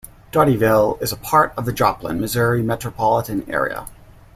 [0.31, 3.85] Dotyville is a part of the Joplin, Missouri metropolitan area.